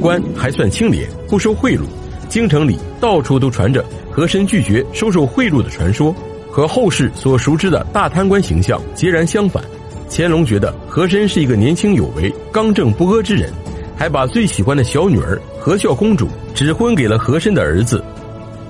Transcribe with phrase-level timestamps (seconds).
[0.00, 1.82] 官还算清廉，不收贿赂。
[2.28, 6.14] 京城里到处都传着和珅拒绝收受贿赂的传说，
[6.50, 9.62] 和后世所熟知的大贪官形象截然相反。
[10.08, 13.52] 乾隆觉得和珅是一个年轻有为、刚正不阿之人，
[13.96, 18.02] 还把最喜欢的小女儿和孝公主指婚给了和珅的儿子。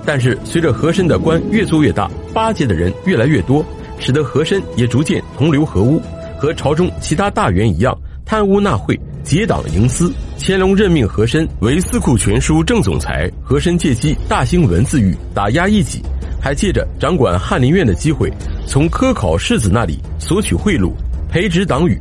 [0.03, 3.63] 但是随着和珅的官越做越大，巴结的人越来越多，
[3.99, 6.01] 使得和珅也逐渐同流合污，
[6.39, 7.95] 和朝中其他大员一样
[8.25, 8.99] 贪污纳贿。
[9.23, 13.29] 结党营私，乾隆任命和珅为司库全书正总裁。
[13.43, 16.01] 和珅借机大兴文字狱，打压异己，
[16.41, 18.31] 还借着掌管翰林院的机会，
[18.65, 20.91] 从科考士子那里索取贿赂，
[21.29, 21.99] 培植党羽。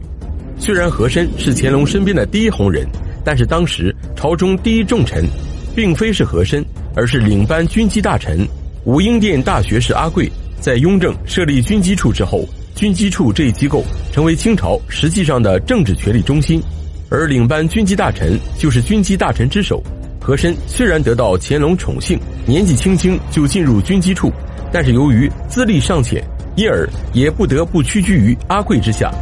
[0.59, 2.87] 虽然和珅是乾隆身边的第一红人，
[3.25, 5.25] 但是当时朝中第一重臣，
[5.75, 6.65] 并非是和珅，
[6.95, 8.47] 而是领班军机大臣
[8.85, 10.31] 武英殿大学士阿贵。
[10.61, 16.63] 在雍正设立军机处之后，军机处这一机构成为清朝实际上的政治权力中心。
[17.11, 19.83] 而领班军机大臣就是军机大臣之首，
[20.21, 24.33] 和珅虽然得到乾隆宠幸，年纪轻轻就进入军机处，
[24.73, 29.13] 但是由于资历尚浅，因而也不得不屈居于阿贵之下。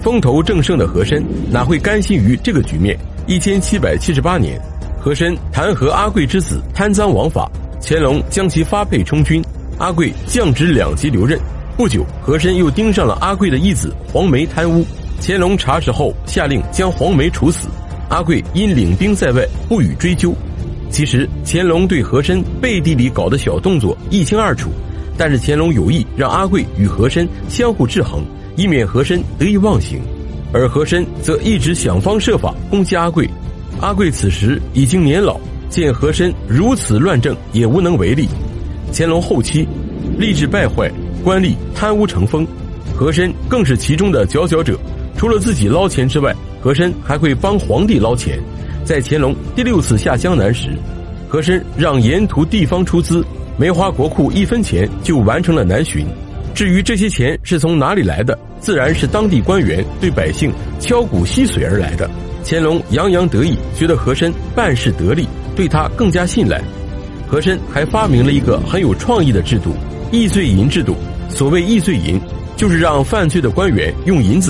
[0.00, 2.96] 风头正盛的和珅哪会甘心于这个局面？
[3.26, 4.56] 一千七百七十八年，
[5.00, 7.50] 和珅弹劾阿贵之子贪赃枉法，
[7.82, 9.42] 乾隆将其发配充军，
[9.78, 11.36] 阿贵降职两级留任。
[11.76, 14.86] 不久，和珅又盯上了阿贵的义子黄梅贪污。
[15.20, 17.68] 乾隆查实后，下令将黄梅处死。
[18.10, 20.34] 阿贵因领兵在外，不予追究。
[20.90, 24.70] 其实乾隆对和珅背地里搞的小动作一清二楚，
[25.16, 28.22] 但是乾隆有意让阿贵与和珅相互制衡，
[28.56, 30.00] 以免和珅得意忘形。
[30.52, 33.28] 而和珅则一直想方设法攻击阿贵。
[33.80, 38.28] 阿贵此时已经年老，见和珅如此乱政，也无能为力。
[38.92, 39.66] 乾隆后期，
[40.16, 40.88] 吏治败坏，
[41.24, 42.46] 官吏贪污成风，
[42.94, 44.78] 和珅更是其中的佼佼者。
[45.24, 48.38] 除了自己捞钱之外，和珅还会帮皇帝捞钱。
[48.84, 50.68] 在乾隆第六次下江南时，
[51.26, 53.24] 和珅让沿途地方出资，
[53.56, 56.06] 没花国库一分钱就完成了南巡。
[56.54, 62.06] 至于这些钱是从哪里来的，自然是当地官员对百姓敲骨吸髓而来的。
[62.44, 66.60] 乾隆洋洋得意，觉得和珅办事得力，对他更加信赖。
[67.26, 69.74] 和珅还发明了一个很有创意的制度——
[70.12, 70.94] 易罪银制度。
[71.30, 72.20] 所谓易罪银，
[72.58, 74.42] 就是让犯罪的官员用银子。